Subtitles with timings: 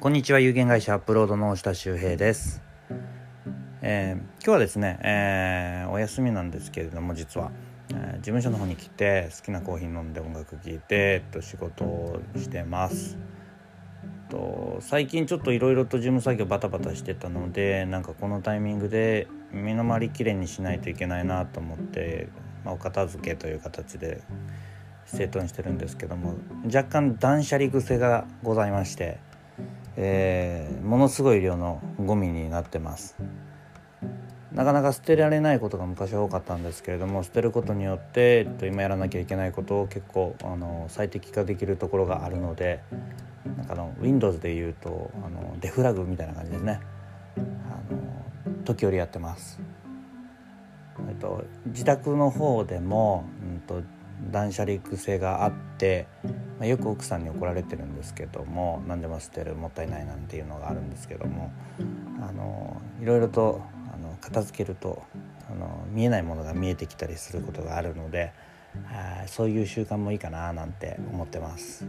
[0.00, 0.40] こんにちは。
[0.40, 2.62] 有限会社アップロードの下周平です、
[3.82, 7.52] えー今日はですね、えーお休みなんですけれども実は、
[7.90, 13.18] えー事務所の方に来て好きなコーヒー飲んで音楽聴いて、えっと、仕事をしてます。
[14.30, 22.30] と最近ちょっといろいろと事務作業バタバタしてたのでなんかこのタイミングで身の回りきれいにしないといけないなと思って、
[22.64, 24.22] まあ、お片付けという形で
[25.04, 29.18] 整頓してるんですけども若干断捨離癖がございまして、
[29.96, 33.16] えーものすごい量のゴミになってます。
[34.52, 42.80] なかなか捨てられないことが昔は多かったんですけれども捨てることによって、えっと、今やらなきゃいけないことを結構あの最適化できるところがあるので
[43.56, 46.80] なんかあの Windows でいうとあのデフラグみたいな感じですね。
[47.36, 47.40] あ
[47.92, 49.60] の時折やってます。
[51.08, 53.82] えっと、自宅の方でも、うん、と
[54.30, 56.06] 断捨離癖があって、
[56.60, 61.50] まあ、よく奥さんに怒られてるんですけども何でも捨てるもったいないなんていうのがあるんですけども
[62.20, 63.62] あのいろいろと
[63.94, 65.02] あの片付けると
[65.50, 68.32] あの見えないものが見えてきたりすることがあるので
[68.92, 71.86] あそういう習慣もいいかななんて思ってます。